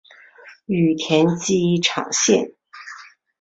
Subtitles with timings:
[0.65, 2.53] 羽田机场线